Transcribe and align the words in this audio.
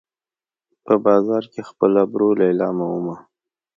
په 0.85 0.93
بازار 1.05 1.43
کې 1.51 1.61
خپل 1.69 1.91
ابرو 2.03 2.29
لیلامومه 2.39 3.15